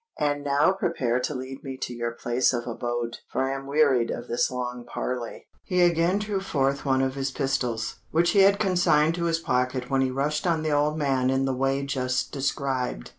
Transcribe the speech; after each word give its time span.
And 0.19 0.43
now 0.43 0.71
prepare 0.71 1.19
to 1.19 1.35
lead 1.35 1.63
me 1.63 1.77
to 1.77 1.93
your 1.93 2.09
place 2.09 2.53
of 2.53 2.65
abode—for 2.65 3.39
I 3.43 3.51
am 3.53 3.67
wearied 3.67 4.09
of 4.09 4.27
this 4.27 4.49
long 4.49 4.83
parley." 4.83 5.45
He 5.61 5.81
again 5.81 6.17
drew 6.17 6.39
forth 6.39 6.83
one 6.85 7.03
of 7.03 7.13
his 7.13 7.29
pistols, 7.29 7.97
which 8.09 8.31
he 8.31 8.39
had 8.39 8.59
consigned 8.59 9.13
to 9.13 9.25
his 9.25 9.37
pocket 9.37 9.91
when 9.91 10.01
he 10.01 10.09
rushed 10.09 10.47
on 10.47 10.63
the 10.63 10.71
old 10.71 10.97
man 10.97 11.29
in 11.29 11.45
the 11.45 11.53
way 11.53 11.85
just 11.85 12.31
described. 12.31 13.09